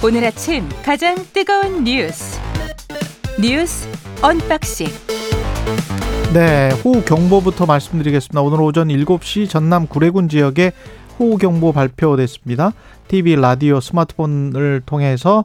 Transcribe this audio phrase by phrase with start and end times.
[0.00, 2.38] 오늘 아침 가장 뜨거운 뉴스
[3.40, 3.88] 뉴스
[4.22, 4.86] unboxing
[6.32, 8.40] 네, 호우 경보부터 말씀드리겠습니다.
[8.40, 10.72] 오늘 오전 7시 전남 구례군 지역에
[11.18, 12.72] 호우 경보 발표됐습니다.
[13.08, 15.44] TV, 라디오, 스마트폰을 통해서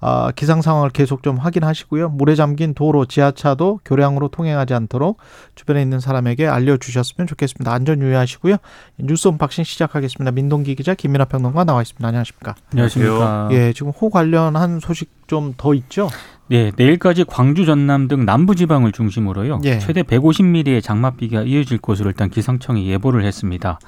[0.00, 2.10] 어, 기상 상황을 계속 좀 확인하시고요.
[2.10, 5.18] 물에 잠긴 도로, 지하차도 교량으로 통행하지 않도록
[5.56, 7.72] 주변에 있는 사람에게 알려주셨으면 좋겠습니다.
[7.72, 8.56] 안전 유의하시고요.
[8.98, 10.30] 뉴스 unboxing 시작하겠습니다.
[10.30, 12.06] 민동기 기자, 김민하 평론가 나와 있습니다.
[12.06, 12.54] 안녕하십니까?
[12.72, 13.48] 안녕하십니까.
[13.52, 16.08] 예, 지금 호우 관련한 소식 좀 더 있죠?
[16.48, 19.60] 네, 내일까지 광주, 전남 등 남부 지방을 중심으로요.
[19.64, 19.78] 예.
[19.78, 23.78] 최대 150mm의 장맛비가 이어질 것으로 일단 기상청이 예보를 했습니다.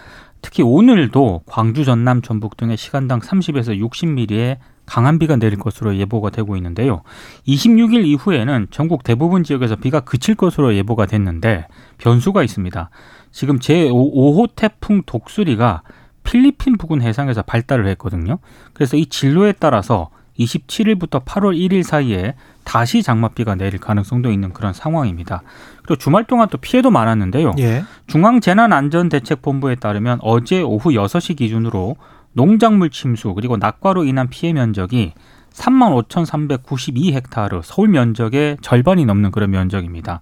[0.42, 6.56] 특히 오늘도 광주, 전남, 전북 등의 시간당 30에서 60mm의 강한 비가 내릴 것으로 예보가 되고
[6.56, 7.02] 있는데요.
[7.46, 11.68] 26일 이후에는 전국 대부분 지역에서 비가 그칠 것으로 예보가 됐는데
[11.98, 12.90] 변수가 있습니다.
[13.30, 15.82] 지금 제5호 태풍 독수리가
[16.24, 18.38] 필리핀 부근 해상에서 발달을 했거든요.
[18.74, 25.42] 그래서 이 진로에 따라서 27일부터 8월 1일 사이에 다시 장맛비가 내릴 가능성도 있는 그런 상황입니다.
[25.82, 27.52] 그리고 주말 동안 또 피해도 많았는데요.
[27.58, 27.84] 예.
[28.06, 31.96] 중앙재난안전대책본부에 따르면 어제 오후 6시 기준으로
[32.32, 35.12] 농작물 침수 그리고 낙과로 인한 피해 면적이
[35.52, 40.20] 3만 5,392헥타르 서울 면적의 절반이 넘는 그런 면적입니다.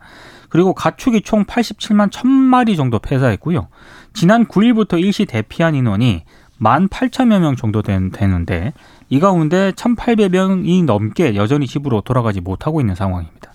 [0.49, 3.69] 그리고 가축이 총 87만 1,000마리 정도 폐사했고요.
[4.13, 6.25] 지난 9일부터 일시 대피한 인원이
[6.61, 8.73] 1만 8천여 명 정도 된, 되는데
[9.11, 13.53] 이 가운데 1,800명이 넘게 여전히 집으로 돌아가지 못하고 있는 상황입니다.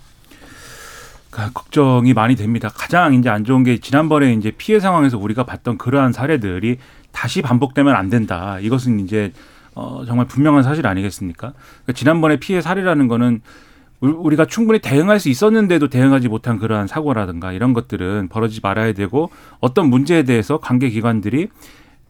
[1.30, 2.70] 그러니까 걱정이 많이 됩니다.
[2.74, 6.78] 가장 이제 안 좋은 게 지난번에 이제 피해 상황에서 우리가 봤던 그러한 사례들이
[7.12, 8.60] 다시 반복되면 안 된다.
[8.60, 9.32] 이것은 이제
[9.76, 11.54] 어 정말 분명한 사실 아니겠습니까?
[11.54, 13.42] 그러니까 지난번에 피해 사례라는 거는
[14.02, 19.30] 우리가 충분히 대응할 수 있었는데도 대응하지 못한 그러한 사고라든가 이런 것들은 벌어지지 말아야 되고
[19.62, 21.50] 어떤 문제에 대해서 관계 기관들이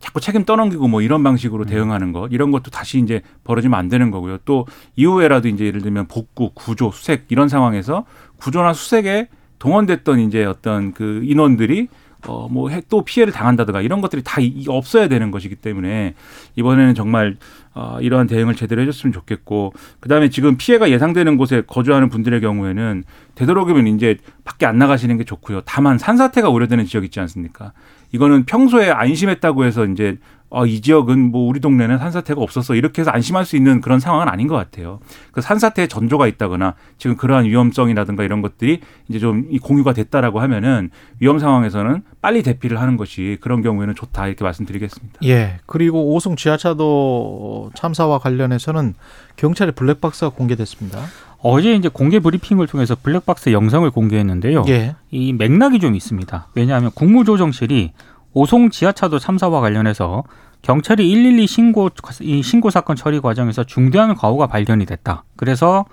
[0.06, 1.66] 자꾸 책임 떠넘기고 뭐 이런 방식으로 음.
[1.66, 4.38] 대응하는 것 이런 것도 다시 이제 벌어지면 안 되는 거고요.
[4.45, 8.05] 또 이후에라도 이제 예를 들면 복구, 구조, 수색 이런 상황에서
[8.38, 11.88] 구조나 수색에 동원됐던 이제 어떤 그 인원들이
[12.27, 16.14] 어 뭐 또 피해를 당한다든가 이런 것들이 다 이- 없어야 되는 것이기 때문에
[16.55, 17.37] 이번에는 정말
[17.76, 23.04] 어 이러한 대응을 제대로 해줬으면 좋겠고 그다음에 지금 피해가 예상되는 곳에 거주하는 분들의 경우에는
[23.36, 25.61] 되도록이면 이제 밖에 안 나가시는 게 좋고요.
[25.66, 27.73] 다만 산사태가 우려되는 지역 있지 않습니까?
[28.15, 30.17] 이거는 평소에 안심했다고 해서 이제
[30.49, 34.30] 어, 이 지역은 뭐 우리 동네는 산사태가 없었어 이렇게 해서 안심할 수 있는 그런 상황은
[34.30, 34.99] 아닌 것 같아요.
[35.33, 41.39] 그 산사태에 전조가 있다거나 지금 그러한 위험성이라든가 이런 것들이 이제 좀이 공유가 됐다라고 하면은 위험
[41.39, 45.20] 상황에서는 빨리 대피를 하는 것이 그런 경우에는 좋다 이렇게 말씀드리겠습니다.
[45.25, 45.59] 예.
[45.65, 48.93] 그리고 오송 지하차도 참사와 관련해서는
[49.36, 51.02] 경찰의 블랙박스가 공개됐습니다.
[51.40, 54.64] 어제 이제 공개 브리핑을 통해서 블랙박스 영상을 공개했는데요.
[54.68, 54.96] 예.
[55.12, 56.48] 이 맥락이 좀 있습니다.
[56.56, 57.92] 왜냐하면 국무조정실이
[58.34, 60.23] 오송 지하차도 참사와 관련해서
[60.62, 61.90] 경찰이 112 신고
[62.22, 65.23] 이 신고 사건 처리 과정에서 중대한 과오가 발견이 됐다.
[65.36, 65.86] 그래서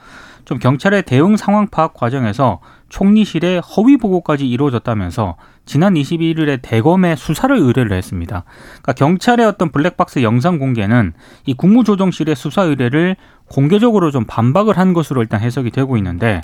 [0.44, 7.96] 좀 경찰의 대응 상황 파악 과정에서 총리실의 허위 보고까지 이루어졌다면서 지난 21일에 대검에 수사를 의뢰를
[7.96, 8.44] 했습니다.
[8.82, 11.12] 그러니까 경찰의 어떤 블랙박스 영상 공개는
[11.46, 13.16] 이 국무조정실의 수사 의뢰를
[13.48, 16.40] 공개적으로 좀 반박을 한 것으로 일단 해석이 되고 있는데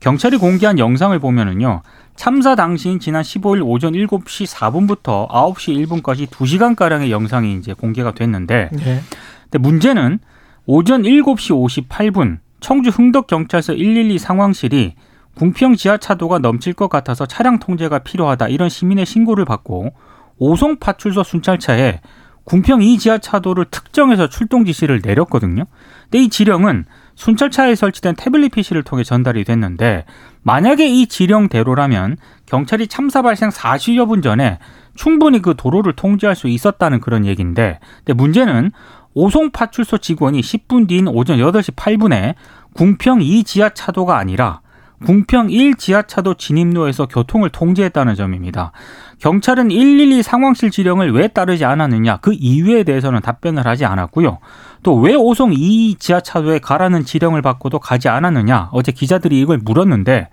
[0.00, 1.82] 경찰이 공개한 영상을 보면은요.
[2.16, 9.00] 참사 당시인 지난 15일 오전 7시 4분부터 9시 1분까지 2시간가량의 영상이 이제 공개가 됐는데 예.
[9.42, 10.18] 근데 문제는
[10.66, 14.94] 오전 7시 58분 청주 흥덕경찰서 112 상황실이
[15.34, 19.92] 궁평 지하차도가 넘칠 것 같아서 차량 통제가 필요하다 이런 시민의 신고를 받고
[20.38, 22.00] 오송 파출소 순찰차에
[22.44, 25.64] 궁평 이 지하차도를 특정해서 출동 지시를 내렸거든요.
[26.04, 26.84] 근데 이 지령은
[27.14, 30.04] 순찰차에 설치된 태블릿 PC를 통해 전달이 됐는데
[30.42, 32.16] 만약에 이 지령대로라면
[32.46, 34.58] 경찰이 참사 발생 40여 분 전에
[34.96, 38.72] 충분히 그 도로를 통제할 수 있었다는 그런 얘기인데 근데 문제는
[39.14, 42.34] 오송 파출소 직원이 10분 뒤인 오전 8시 8분에
[42.74, 44.60] 궁평 2 지하차도가 아니라
[45.04, 48.72] 궁평 1 지하차도 진입로에서 교통을 통제했다는 점입니다.
[49.18, 54.38] 경찰은 112 상황실 지령을 왜 따르지 않았느냐 그 이유에 대해서는 답변을 하지 않았고요.
[54.82, 60.28] 또 왜 오송 2 지하차도에 가라는 지령을 받고도 가지 않았느냐 어제 기자들이 이걸 물었는데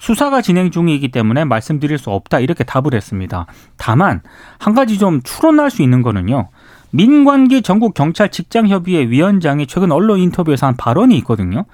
[0.00, 3.46] 수사가 진행 중이기 때문에 말씀드릴 수 없다 이렇게 답을 했습니다.
[3.76, 4.22] 다만
[4.58, 6.48] 한 가지 좀 추론할 수 있는 거는요.
[6.90, 11.64] 민관기 전국 경찰 직장 협의회 위원장이 최근 언론 인터뷰에서 한 발언이 있거든요.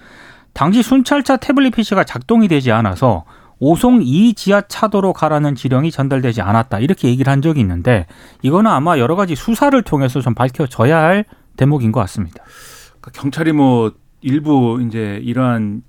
[0.53, 3.25] 당시 순찰차 태블릿 PC가 작동이 되지 않아서
[3.59, 8.07] 오송 2 지하차도로 가라는 지령이 전달되지 않았다 이렇게 얘기를 한 적이 있는데
[8.43, 11.25] 이거는 아마 여러 가지 수사를 통해서 좀 밝혀져야 할
[11.57, 12.45] 대목인 것 같습니다.
[13.01, 15.83] 그러니까 경찰이 뭐 일부 이제 이러한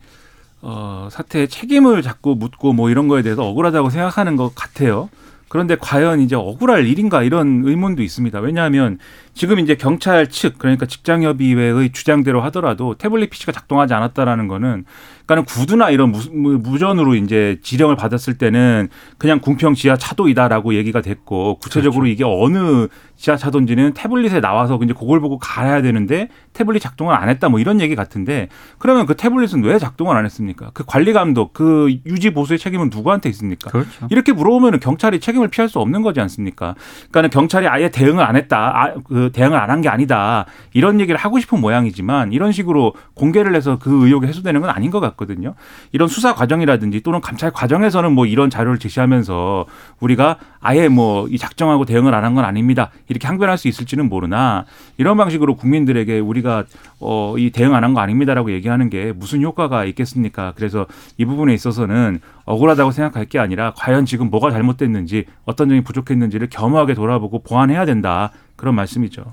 [0.62, 5.10] 어, 사태의 책임을 자꾸 묻고 뭐 이런 거에 대해서 억울하다고 생각하는 것 같아요.
[5.50, 8.40] 그런데 과연 이제 억울할 일인가 이런 의문도 있습니다.
[8.40, 9.00] 왜냐하면
[9.34, 14.86] 지금 이제 경찰 측 그러니까 직장협의회의 주장대로 하더라도 태블릿 PC가 작동하지 않았다라는 거는
[15.26, 21.60] 그러니까는 구두나 이런 무 전으로 이제 지령을 받았을 때는 그냥 궁평 지하 차도이다라고 얘기가 됐고
[21.60, 22.14] 구체적으로 그렇죠.
[22.14, 27.50] 이게 어느 지하 차도인지는 태블릿에 나와서 이제 그걸 보고 가야 되는데 태블릿 작동을 안 했다
[27.50, 28.48] 뭐 이런 얘기 같은데
[28.80, 30.72] 그러면 그 태블릿은 왜 작동을 안 했습니까?
[30.74, 33.70] 그 관리 감독 그 유지 보수의 책임은 누구한테 있습니까?
[33.70, 34.08] 그렇죠.
[34.10, 36.76] 이렇게 물어보면 경찰이 책임 을 피할 수 없는 거지 않습니까?
[37.12, 38.58] 그러니까는 경찰이 아예 대응을 안 했다.
[38.76, 40.46] 아, 그 대응을 안 한 게 아니다.
[40.74, 45.00] 이런 얘기를 하고 싶은 모양이지만 이런 식으로 공개를 해서 그 의혹이 해소되는 건 아닌 것
[45.00, 45.54] 같거든요.
[45.92, 49.66] 이런 수사 과정이라든지 또는 감찰 과정에서는 뭐 이런 자료를 제시하면서
[50.00, 52.90] 우리가 아예 뭐 이 작정하고 대응을 안 한 건 아닙니다.
[53.10, 54.66] 이렇게 항변할 수 있을지는 모르나
[54.98, 56.64] 이런 방식으로 국민들에게 우리가
[57.00, 60.54] 어, 이 대응 안 한 거 아닙니다라고 얘기하는 게 무슨 효과가 있겠습니까?
[60.56, 60.86] 그래서
[61.18, 66.96] 이 부분에 있어서는 억울하다고 생각할 게 아니라 과연 지금 뭐가 잘못됐는지 어떤 점이 부족했는지를 겸허하게
[66.96, 68.32] 돌아보고 보완해야 된다.
[68.56, 69.24] 그런 말씀이죠.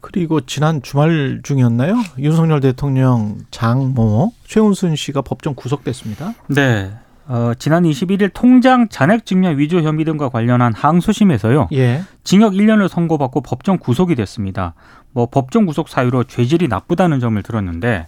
[0.00, 1.96] 그리고 지난 주말 중이었나요?
[2.18, 6.34] 윤석열 대통령 장모 최은순 씨가 법정 구속됐습니다.
[6.48, 6.92] 네.
[7.26, 11.68] 어, 지난 21일 통장 잔액 증명 위조 혐의 등과 관련한 항소심에서요.
[11.72, 12.02] 예.
[12.22, 14.74] 징역 1년을 선고받고 법정 구속이 됐습니다.
[15.12, 18.06] 뭐 법정 구속 사유로 죄질이 나쁘다는 점을 들었는데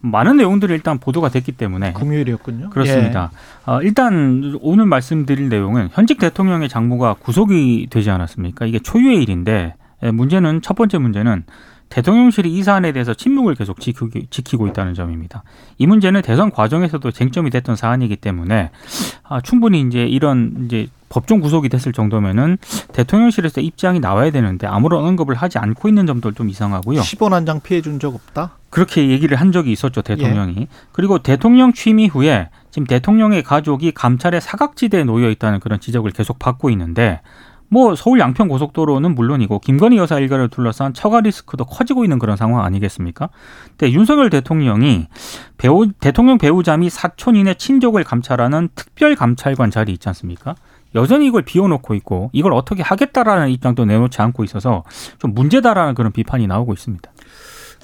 [0.00, 2.70] 많은 내용들이 일단 보도가 됐기 때문에 금요일이었군요.
[2.70, 3.30] 그렇습니다.
[3.32, 3.70] 예.
[3.70, 8.66] 어, 일단 오늘 말씀드릴 내용은 현직 대통령의 장모가 구속이 되지 않았습니까?
[8.66, 11.44] 이게 초유의 일인데 예, 문제는 첫 번째 문제는
[11.90, 15.42] 대통령실이 이 사안에 대해서 침묵을 계속 지키고 있다는 점입니다.
[15.76, 18.70] 이 문제는 대선 과정에서도 쟁점이 됐던 사안이기 때문에
[19.24, 22.56] 아, 충분히 이제 이런 이제 법정 구속이 됐을 정도면은
[22.92, 27.00] 대통령실에서 입장이 나와야 되는데 아무런 언급을 하지 않고 있는 점도 좀 이상하고요.
[27.00, 28.52] 10원 한 장 피해 준 적 없다?
[28.70, 30.54] 그렇게 얘기를 한 적이 있었죠, 대통령이.
[30.60, 30.66] 예.
[30.92, 36.70] 그리고 대통령 취임 이후에 지금 대통령의 가족이 감찰의 사각지대에 놓여 있다는 그런 지적을 계속 받고
[36.70, 37.20] 있는데
[37.72, 42.64] 뭐 서울 양평 고속도로는 물론이고 김건희 여사 일가를 둘러싼 처가 리스크도 커지고 있는 그런 상황
[42.64, 43.30] 아니겠습니까?
[43.78, 45.06] 근데 윤석열 대통령이
[45.56, 50.56] 배우 대통령 배우자미 사촌인의 친족을 감찰하는 특별 감찰관 자리 있지 않습니까?
[50.96, 54.82] 여전히 이걸 비워놓고 있고 이걸 어떻게 하겠다라는 입장도 내놓지 않고 있어서
[55.18, 57.08] 좀 문제다라는 그런 비판이 나오고 있습니다.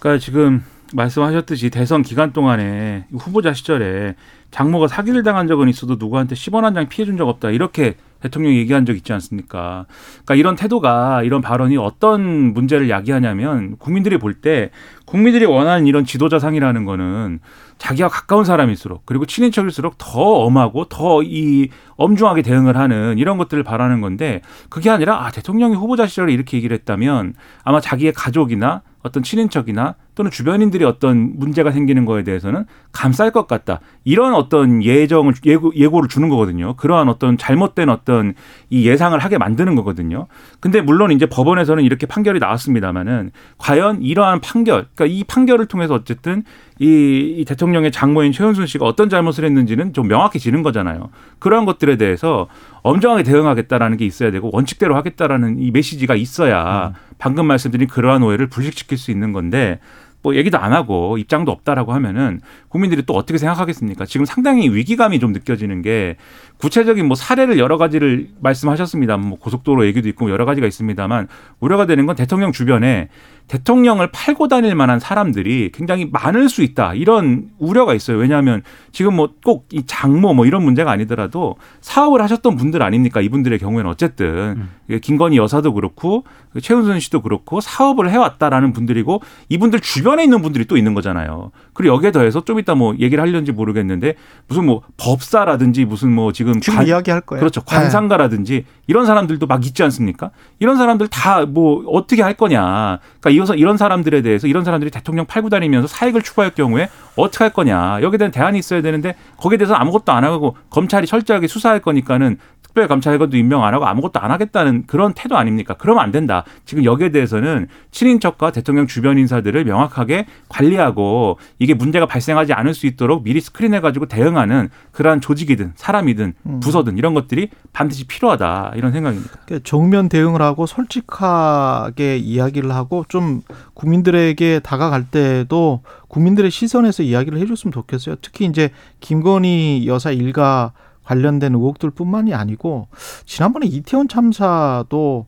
[0.01, 4.17] 그러니까 지금 말씀하셨듯이 대선 기간 동안에 후보자 시절에
[4.51, 8.57] 장모가 사기를 당한 적은 있어도 누구한테 10원 한 장 피해 준 적 없다 이렇게 대통령이
[8.59, 9.87] 얘기한 적 있지 않습니까?
[10.25, 14.71] 그러니까 이런 태도가 이런 발언이 어떤 문제를 야기하냐면 국민들이 볼 때
[15.07, 17.39] 국민들이 원하는 이런 지도자상이라는 거는
[17.79, 24.01] 자기와 가까운 사람일수록 그리고 친인척일수록 더 엄하고 더 이 엄중하게 대응을 하는 이런 것들을 바라는
[24.01, 27.35] 건데 그게 아니라 아 대통령이 후보자 시절에 이렇게 얘기를 했다면
[27.65, 33.81] 아마 자기의 가족이나 어떤 친인척이나 또는 주변인들이 어떤 문제가 생기는 거에 대해서는 감쌀 것 같다.
[34.05, 36.75] 이런 어떤 예정을 예고, 예고를 주는 거거든요.
[36.77, 38.35] 그러한 어떤 잘못된 어떤
[38.71, 40.27] 이 예상을 하게 만드는 거거든요.
[40.61, 46.43] 근데 물론 이제 법원에서는 이렇게 판결이 나왔습니다마는 과연 이러한 판결, 그러니까 이 판결을 통해서 어쨌든
[46.79, 51.11] 이, 이 대통령의 장모인 최은순 씨가 어떤 잘못을 했는지는 좀 명확해지는 거잖아요.
[51.39, 52.49] 그러한 것들에 대해서
[52.83, 56.93] 엄정하게 대응하겠다라는 게 있어야 되고 원칙대로 하겠다라는 이 메시지가 있어야 음.
[57.19, 59.79] 방금 말씀드린 그러한 오해를 불식시킬 수 있는 건데
[60.27, 64.07] 뭐 얘기도 안 하고 입장도 없다라고 하면은 국민들이 또 어떻게 생각하겠습니까?
[64.07, 66.17] 지금 상당히 위기감이 좀 느껴지는 게
[66.59, 69.19] 구체적인 뭐 사례를 여러 가지를 말씀하셨습니다.
[69.19, 71.29] 뭐 고속도로 얘기도 있고 여러 가지가 있습니다만
[71.61, 73.09] 우려가 되는 건 대통령 주변에
[73.49, 76.95] 대통령을 팔고 다닐 만한 사람들이 굉장히 많을 수 있다.
[76.95, 78.17] 이런 우려가 있어요.
[78.19, 78.63] 왜냐하면
[78.93, 83.21] 지금 뭐 꼭 이 장모 뭐 이런 문제가 아니더라도 사업을 하셨던 분들 아닙니까?
[83.21, 84.99] 이분들의 경우에는 어쨌든 음.
[85.01, 86.25] 김건희 여사도 그렇고
[86.61, 91.51] 최은순 씨도 그렇고 사업을 해왔다라는 분들이고 이분들 주변에 있는 분들이 또 있는 거잖아요.
[91.75, 94.15] 그리고 여기에 더해서 좀 이따 뭐 얘기를 하려는지 모르겠는데
[94.49, 97.41] 무슨 뭐 법사라든지 무슨 뭐 지금 지금 관, 이야기할 거예요.
[97.41, 97.61] 그렇죠.
[97.63, 98.65] 관상가라든지 네.
[98.87, 100.31] 이런 사람들도 막 있지 않습니까?
[100.59, 102.99] 이런 사람들 다 뭐 어떻게 할 거냐.
[103.21, 107.53] 그러니까 이어서 이런 사람들에 대해서 이런 사람들이 대통령 팔고 다니면서 사익을 추구할 경우에 어떻게 할
[107.53, 108.01] 거냐.
[108.03, 112.39] 여기에 대한 대안이 있어야 되는데 거기에 대해서 아무것도 안 하고 검찰이 철저하게 수사할 거니까는
[112.77, 115.75] 특별감찰관도 임명 안 하고 아무것도 안 하겠다는 그런 태도 아닙니까?
[115.79, 116.45] 그러면 안 된다.
[116.67, 123.25] 지금 여기에 대해서는 친인척과 대통령 주변 인사들을 명확하게 관리하고 이게 문제가 발생하지 않을 수 있도록
[123.25, 126.61] 미리 스크린해가지고 대응하는 그러한 조직이든 사람이든 음.
[126.61, 129.31] 부서든 이런 것들이 반드시 필요하다 이런 생각입니다.
[129.47, 133.41] 그러니까 정면 대응을 하고 솔직하게 이야기를 하고 좀
[133.75, 138.17] 국민들에게 다가갈 때도 국민들의 시선에서 이야기를 해줬으면 좋겠어요.
[138.21, 140.73] 특히 이제 김건희 여사 일가
[141.07, 142.89] 관련된 의혹들뿐만이 아니고
[143.25, 145.27] 지난번에 이태원 참사도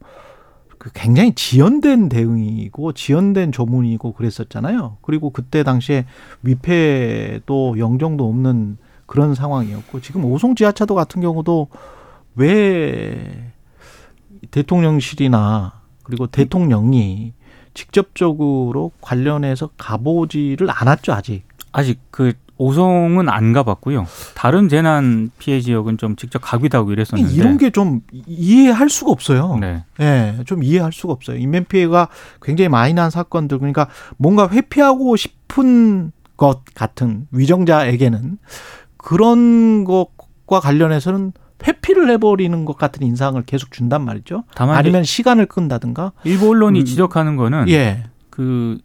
[0.77, 4.99] 그 굉장히 지연된 대응이고 지연된 조문이고 그랬었잖아요.
[5.03, 6.05] 그리고 그때 당시에
[6.43, 11.69] 위패도 영정도 없는 그런 상황이었고 지금 오송 지하차도 같은 경우도
[12.37, 13.53] 왜
[14.51, 17.33] 대통령실이나 그리고 대통령이
[17.75, 21.45] 직접적으로 관련해서 가보지를 않았죠 아직.
[21.73, 24.07] 아직 그 오송은 안 가봤고요.
[24.35, 29.57] 다른 재난 피해 지역은 좀 직접 가기도 하고 이랬었는데 이런 게 좀 이해할 수가 없어요.
[29.61, 29.85] 네.
[30.01, 31.37] 예, 좀 이해할 수가 없어요.
[31.39, 32.09] 인명 피해가
[32.43, 38.39] 굉장히 많이 난 사건들 그러니까 뭔가 회피하고 싶은 것 같은 위정자에게는
[38.97, 41.33] 그런 것과 관련해서는
[41.67, 44.45] 회피를 해버리는 것 같은 인상을 계속 준단 말이죠.
[44.55, 46.13] 다만 아니면 시간을 끈다든가.
[46.25, 48.79] 일부 언론이 음, 지적하는 거는 예, 그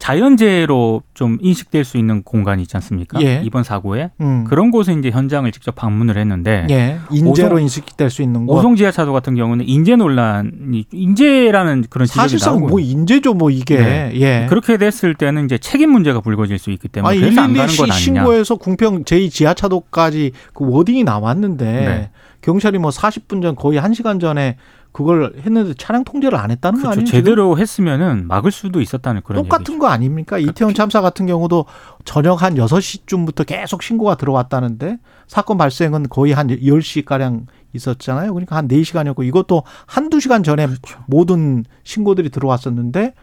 [0.00, 3.20] 자연재해로 좀 인식될 수 있는 공간이 있지 않습니까?
[3.22, 3.42] 예.
[3.44, 8.22] 이번 사고에 음, 그런 곳에 이제 현장을 직접 방문을 했는데 예, 인재로 오송- 인식될 수
[8.22, 8.54] 있는 것.
[8.54, 13.76] 오송 지하차도 같은 경우는 인재 논란이 인재라는 그런 사실상 뭐 인재죠, 뭐 이게.
[13.76, 14.10] 네.
[14.14, 14.46] 예.
[14.48, 17.66] 그렇게 됐을 때는 이제 책임 문제가 불거질 수 있기 때문에 아, 그래서 안 가는 건
[17.66, 17.94] 112시 아니냐.
[17.94, 22.10] 신고해서 궁평 제2 지하차도까지 그 워딩이 나왔는데 네.
[22.40, 24.56] 경찰이 뭐 40분 전 거의 1시간 전에
[24.92, 26.92] 그걸 했는데 차량 통제를 안 했다는 거 그렇죠.
[26.92, 27.06] 아니에요?
[27.06, 27.18] 지금?
[27.20, 29.78] 제대로 했으면은 막을 수도 있었다는 그런 똑같은 얘기죠.
[29.78, 30.38] 거 아닙니까?
[30.38, 31.66] 이태원 참사 같은 경우도
[32.04, 38.34] 저녁 한 6시쯤부터 계속 신고가 들어왔다는데 사건 발생은 거의 한 10시 가량 있었잖아요.
[38.34, 40.98] 그러니까 한 4시간이었고 이것도 한두 시간 전에 그렇죠.
[41.06, 43.14] 모든 신고들이 들어왔었는데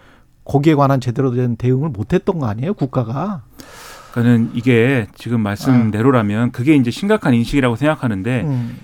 [0.45, 3.43] 거기에 관한 제대로 된 대응을 못 했던 거 아니에요, 국가가?
[4.11, 8.77] 그러니까는 이게 지금 말씀대로라면 그게 이제 심각한 인식이라고 생각하는데 음.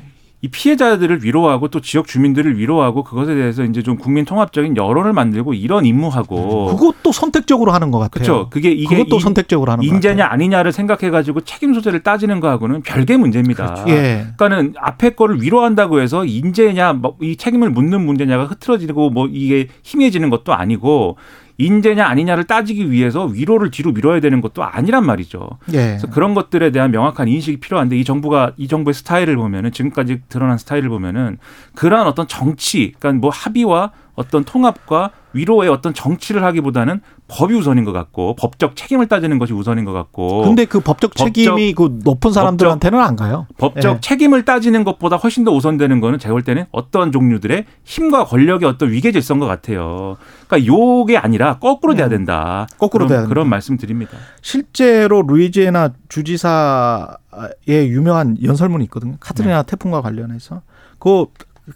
[0.44, 5.54] 이 피해자들을 위로하고 또 지역 주민들을 위로하고 그것에 대해서 이제 좀 국민 통합적인 여론을 만들고
[5.54, 8.12] 이런 임무하고 그것도 선택적으로 하는 것 같아요.
[8.26, 8.50] 그렇죠.
[8.50, 10.26] 그게 이게 그것도 이- 선택적으로 하는 것 인재냐.
[10.30, 13.86] 아니냐를 생각해 가지고 책임 소재를 따지는 거하고는 별개 문제입니다.
[13.88, 14.26] 예.
[14.36, 20.54] 그러니까는 앞에 거를 위로한다고 해서 인재냐 뭐이 책임을 묻는 문제냐가 흐트러지고 뭐 이게 희미해지는 것도
[20.54, 21.16] 아니고
[21.58, 25.50] 인재냐 아니냐를 따지기 위해서 위로를 뒤로 밀어야 되는 것도 아니란 말이죠.
[25.74, 25.78] 예.
[25.78, 30.58] 그래서 그런 것들에 대한 명확한 인식이 필요한데 이 정부가 이 정부의 스타일을 보면은 지금까지 드러난
[30.58, 31.38] 스타일을 보면은
[31.76, 37.92] 그러한 어떤 정치, 그러니까 뭐 합의와 어떤 통합과 위로의 어떤 정치를 하기보다는 법이 우선인 것
[37.92, 43.00] 같고 법적 책임을 따지는 것이 우선인 것 같고 근데 그 법적 책임이 그 높은 사람들한테는
[43.00, 43.48] 안 가요.
[43.58, 44.00] 법적 예.
[44.00, 48.92] 책임을 따지는 것보다 훨씬 더 우선되는 거는 제가 볼 때는 어떤 종류들의 힘과 권력의 어떤
[48.92, 50.18] 위계 질서인 것 같아요.
[50.48, 52.68] 그러니까 요게 아니라 거꾸로 돼야 된다.
[52.70, 52.78] 음.
[52.78, 53.30] 거꾸로 그런, 돼야 된다.
[53.30, 54.18] 그런 말씀 드립니다.
[54.42, 59.16] 실제로 루이지애나 주지사의 유명한 연설문이 있거든요.
[59.20, 60.62] 카트리나 태풍과 관련해서
[61.00, 61.26] 그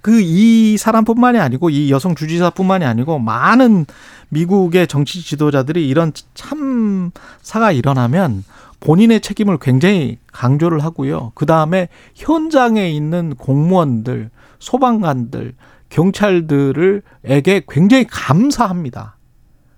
[0.01, 3.85] 그 이 사람뿐만이 아니고 이 여성 주지사뿐만이 아니고 많은
[4.29, 8.43] 미국의 정치 지도자들이 이런 참사가 일어나면
[8.79, 11.31] 본인의 책임을 굉장히 강조를 하고요.
[11.33, 14.29] 그 다음에 현장에 있는 공무원들,
[14.59, 15.55] 소방관들,
[15.89, 19.17] 경찰들을에게 굉장히 감사합니다.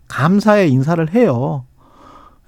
[0.07, 1.65] 감사의 인사를 해요.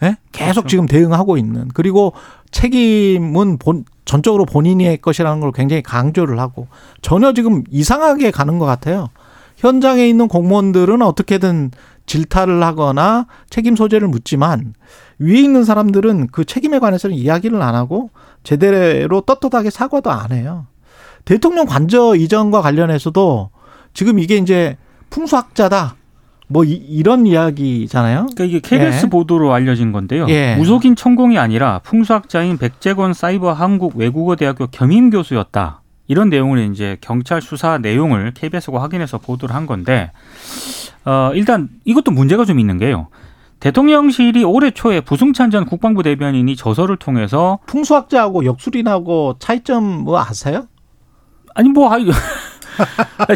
[0.04, 0.18] 예?
[0.32, 0.68] 계속 그렇죠.
[0.68, 2.14] 지금 대응하고 있는 그리고
[2.52, 6.68] 책임은 본 전적으로 본인의 것이라는 걸 굉장히 강조를 하고
[7.02, 9.10] 전혀 지금 이상하게 가는 것 같아요.
[9.58, 11.72] 현장에 있는 공무원들은 어떻게든
[12.08, 14.74] 질타를 하거나 책임 소재를 묻지만
[15.20, 18.10] 위에 있는 사람들은 그 책임에 관해서는 이야기를 안 하고
[18.44, 20.66] 제대로 떳떳하게 사과도 안 해요.
[21.26, 23.52] 대통령 관저 이전과 관련해서도
[23.94, 24.78] 지금 이게 이제
[25.12, 25.96] 풍수학자다.
[26.52, 28.28] 뭐 이, 런 이야기잖아요.
[28.34, 29.10] 그러니까 이게 KBS 예.
[29.10, 30.26] 보도로 알려진 건데요.
[30.30, 30.56] 예.
[30.58, 35.82] 무속인 천공이 아니라 풍수학자인 백재건 사이버 한국 외국어대학교 겸임 교수였다.
[36.08, 40.12] 이런 내용을 이제 경찰 수사 내용을 KBS가 확인해서 보도를 한 건데
[41.06, 43.08] 어, 일단 이것도 문제가 좀 있는 게요.
[43.62, 50.68] 대통령실이 올해 초에 부승찬 전 국방부 대변인이 저서를 통해서 풍수학자하고 역술인하고 차이점 뭐 아세요?
[51.56, 51.98] 아니 뭐 하-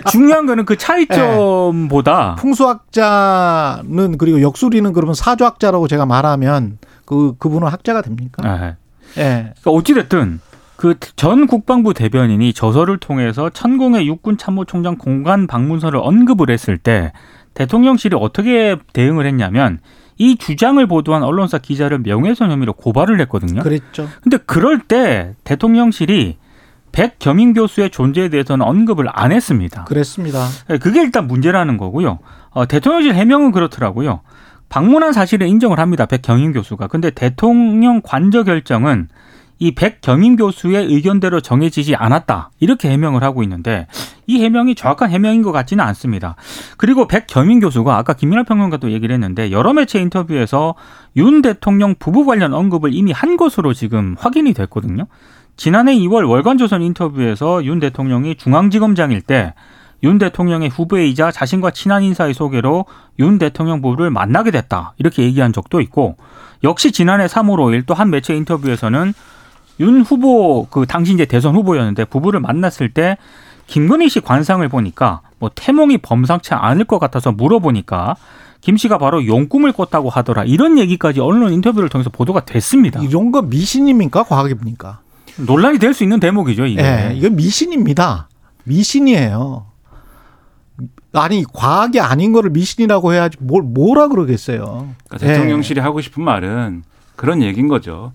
[0.09, 8.43] 중요한 거는 그 차이점보다 풍수학자는 그리고 역술인은 그러면 사주학자라고 제가 말하면 그 그분은 학자가 됩니까?
[8.47, 8.65] 아,
[9.17, 9.53] 예.
[9.61, 10.39] 그러니까 어찌 됐든
[10.77, 17.13] 그 전 국방부 대변인이 저서를 통해서 천공의 육군 참모총장 공간 방문서를 언급을 했을 때
[17.53, 19.79] 대통령실이 어떻게 대응을 했냐면
[20.17, 23.61] 이 주장을 보도한 언론사 기자를 명예훼손 혐의로 고발을 했거든요.
[23.61, 24.07] 그랬죠.
[24.21, 26.37] 근데 그럴 때 대통령실이
[26.95, 29.83] 백 겸임 교수의 존재에 대해서는 언급을 안 했습니다.
[29.83, 30.47] 그랬습니다.
[30.69, 32.19] 네, 그게 일단 문제라는 거고요.
[32.51, 34.21] 어, 대통령실 해명은 그렇더라고요.
[34.69, 36.05] 방문한 사실을 인정을 합니다.
[36.05, 36.87] 백경임 교수가.
[36.87, 39.09] 근데 대통령 관저 결정은
[39.59, 42.51] 이 백경임 교수의 의견대로 정해지지 않았다.
[42.61, 43.87] 이렇게 해명을 하고 있는데
[44.25, 46.37] 이 해명이 정확한 해명인 것 같지는 않습니다.
[46.77, 50.75] 그리고 백경임 교수가 아까 김민하 평론가도 얘기를 했는데 여러 매체 인터뷰에서
[51.17, 55.07] 윤 대통령 부부 관련 언급을 이미 한 것으로 지금 확인이 됐거든요.
[55.57, 59.53] 지난해 2월 월간조선 인터뷰에서 윤 대통령이 중앙지검장일 때
[60.03, 62.85] 윤 대통령의 후배이자 자신과 친한 인사의 소개로
[63.19, 64.93] 윤 대통령 부부를 만나게 됐다.
[64.97, 66.15] 이렇게 얘기한 적도 있고
[66.63, 69.13] 역시 지난해 3월 5일 또 한 매체 인터뷰에서는
[69.79, 73.17] 윤 후보 그 당시 이제 대선 후보였는데 부부를 만났을 때
[73.67, 78.15] 김건희 씨 관상을 보니까 뭐 태몽이 범상치 않을 것 같아서 물어보니까
[78.61, 80.43] 김 씨가 바로 용꿈을 꿨다고 하더라.
[80.43, 82.99] 이런 얘기까지 언론 인터뷰를 통해서 보도가 됐습니다.
[83.01, 84.23] 이런 거 미신입니까?
[84.23, 84.99] 과학입니까?
[85.37, 86.81] 논란이 될 수 있는 대목이죠, 이게.
[86.81, 88.29] 예, 이거 미신입니다.
[88.63, 89.65] 미신이에요.
[91.13, 94.89] 아니 과학이 아닌 거를 미신이라고 해야지 뭘 뭐라 그러겠어요.
[95.07, 96.83] 그러니까 대통령실이 하고 싶은 말은
[97.15, 98.11] 그런 얘기인 거죠.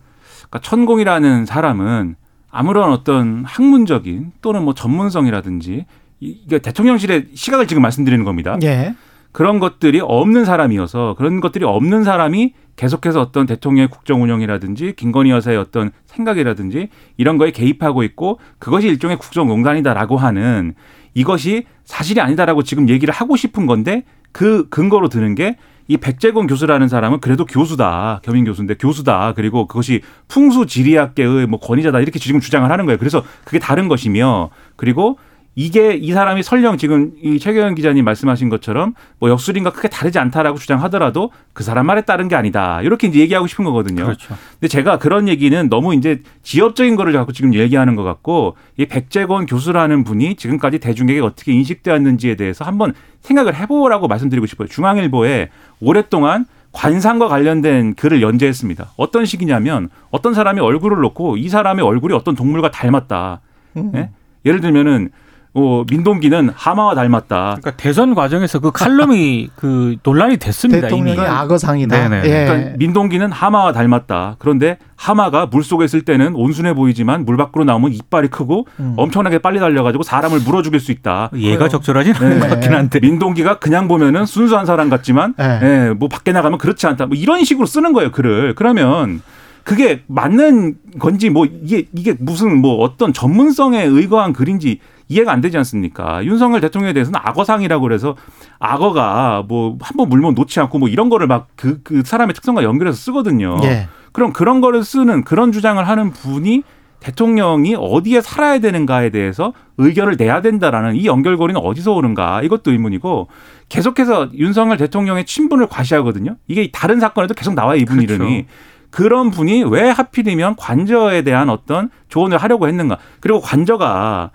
[0.48, 2.16] 그러니까 천공이라는 사람은
[2.50, 5.86] 아무런 어떤 학문적인 또는 뭐 전문성이라든지
[6.20, 8.58] 이게 대통령실의 시각을 지금 말씀드리는 겁니다.
[8.62, 8.94] 예.
[9.32, 15.56] 그런 것들이 없는 사람이어서 그런 것들이 없는 사람이 계속해서 어떤 대통령의 국정 운영이라든지 김건희 여사의
[15.56, 20.74] 어떤 생각이라든지 이런 거에 개입하고 있고 그것이 일종의 국정 농단이다라고 하는
[21.14, 25.56] 이것이 사실이 아니다라고 지금 얘기를 하고 싶은 건데 그 근거로 드는 게
[25.90, 28.20] 이 백재건 교수라는 사람은 그래도 교수다.
[28.22, 29.32] 겸임 교수인데 교수다.
[29.34, 31.98] 그리고 그것이 풍수지리학계의 뭐 권위자다.
[31.98, 32.96] 이렇게 지금 주장을 하는 거예요.
[32.96, 35.18] 그래서 그게 다른 것이며 그리고
[35.56, 40.58] 이게 이 사람이 설령 지금 이 최경영 기자님 말씀하신 것처럼 뭐 역술인과 크게 다르지 않다라고
[40.58, 42.80] 주장하더라도 그 사람 말에 따른 게 아니다.
[42.82, 44.04] 이렇게 이제 얘기하고 싶은 거거든요.
[44.04, 44.36] 그렇죠.
[44.52, 49.46] 근데 제가 그런 얘기는 너무 이제 지엽적인 거를 자꾸 지금 얘기하는 것 같고 이 백재건
[49.46, 54.68] 교수라는 분이 지금까지 대중에게 어떻게 인식되었는지에 대해서 한번 생각을 해보라고 말씀드리고 싶어요.
[54.68, 58.92] 중앙일보에 오랫동안 관상과 관련된 글을 연재했습니다.
[58.96, 63.40] 어떤 식이냐면 어떤 사람이 얼굴을 놓고 이 사람의 얼굴이 어떤 동물과 닮았다.
[63.76, 63.92] 음.
[63.96, 64.10] 예?
[64.44, 65.10] 예를 들면은
[65.52, 67.56] 어, 민동기는 하마와 닮았다.
[67.60, 70.82] 그러니까 대선 과정에서 그 칼럼이 그 논란이 됐습니다.
[70.82, 71.26] 대통령이 이미.
[71.26, 72.08] 악어상이다.
[72.08, 72.22] 네네.
[72.24, 72.44] 예.
[72.46, 74.36] 그러니까 민동기는 하마와 닮았다.
[74.38, 78.94] 그런데 하마가 물 속에 있을 때는 온순해 보이지만 물 밖으로 나오면 이빨이 크고 음.
[78.96, 81.30] 엄청나게 빨리 달려가지고 사람을 물어 죽일 수 있다.
[81.34, 82.38] 얘가 적절하진 않은 네.
[82.38, 83.00] 것 같긴 한데.
[83.00, 85.60] 민동기가 그냥 보면은 순수한 사람 같지만 네.
[85.62, 87.06] 예, 뭐 밖에 나가면 그렇지 않다.
[87.06, 88.54] 뭐 이런 식으로 쓰는 거예요, 글을.
[88.54, 89.20] 그러면
[89.64, 94.78] 그게 맞는 건지 뭐 이게 이게 무슨 뭐 어떤 전문성에 의거한 글인지
[95.10, 96.24] 이해가 안 되지 않습니까?
[96.24, 98.16] 윤석열 대통령에 대해서는 악어상이라고 그래서
[98.60, 102.96] 악어가 뭐 한번 물면 놓지 않고 뭐 이런 거를 막 그 그 사람의 특성과 연결해서
[102.96, 103.58] 쓰거든요.
[103.64, 103.88] 예.
[104.12, 106.62] 그럼 그런 거를 쓰는 그런 주장을 하는 분이
[107.00, 113.28] 대통령이 어디에 살아야 되는가에 대해서 의견을 내야 된다라는 이 연결고리는 어디서 오는가 이것도 의문이고
[113.68, 116.36] 계속해서 윤석열 대통령의 친분을 과시하거든요.
[116.46, 118.14] 이게 다른 사건에도 계속 나와요 이분 그렇죠.
[118.14, 118.46] 이름이.
[118.90, 122.98] 그런 분이 왜 하필이면 관저에 대한 어떤 조언을 하려고 했는가.
[123.20, 124.30] 그리고 관저가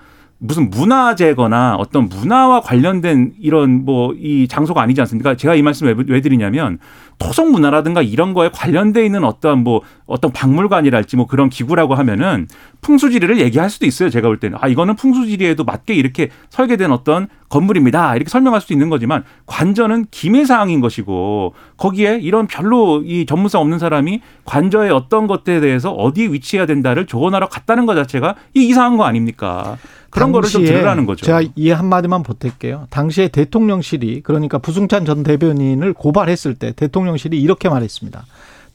[0.48, 5.36] 무슨 문화재거나 어떤 문화와 관련된 이런 뭐 이 장소가 아니지 않습니까?
[5.36, 6.80] 제가 이 말씀을 왜, 왜 드리냐면
[7.20, 12.48] 토속 문화라든가 이런 거에 관련돼 있는 어떤 뭐 어떤 박물관이랄지 뭐 그런 기구라고 하면은
[12.82, 14.10] 풍수지리를 얘기할 수도 있어요.
[14.10, 18.16] 제가 볼 때는 아 이거는 풍수지리에도 맞게 이렇게 설계된 어떤 건물입니다.
[18.16, 23.80] 이렇게 설명할 수도 있는 거지만 관저는 기밀 사항인 것이고 거기에 이런 별로 이 전문성 없는
[23.80, 29.06] 사람이 관저의 어떤 것에 대해서 어디에 위치해야 된다를 조언하러 갔다는 것 자체가 이 이상한 거
[29.06, 29.78] 아닙니까?
[30.16, 31.26] 그런 거를 좀 들으라는 거죠.
[31.26, 32.88] 제가 이 한마디만 보탤게요.
[32.90, 38.26] 당시에 대통령실이 그러니까 부승찬 전 대변인을 고발했을 때 대통령실이 이렇게 말했습니다.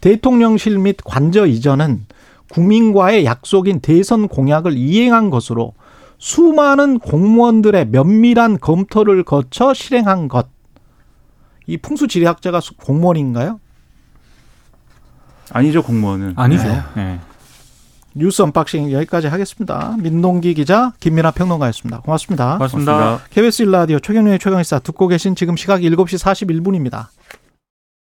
[0.00, 2.07] 대통령실 및 관저 이전은
[2.50, 5.72] 국민과의 약속인 대선 공약을 이행한 것으로
[6.18, 10.48] 수많은 공무원들의 면밀한 검토를 거쳐 실행한 것.
[11.66, 13.61] 이 풍수지리학자가 수- 공무원인가요?
[15.53, 16.35] 아니죠 공무원은.
[16.37, 16.64] 아니죠.
[16.64, 16.81] 네.
[16.96, 17.20] 네.
[18.14, 19.96] 뉴스 unboxing 여기까지 하겠습니다.
[20.01, 22.01] 민동기 기자, 김민하 평론가였습니다.
[22.01, 22.55] 고맙습니다.
[22.55, 22.92] 고맙습니다.
[22.92, 23.29] 고맙습니다.
[23.31, 27.07] KBS 1라디오 최경영의 최강시사 듣고 계신 지금 시각 7시 41분입니다.